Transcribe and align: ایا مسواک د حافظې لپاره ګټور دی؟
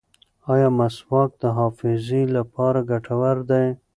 ایا 0.53 0.69
مسواک 0.77 1.31
د 1.41 1.43
حافظې 1.57 2.23
لپاره 2.35 2.79
ګټور 2.91 3.37
دی؟ 3.49 3.65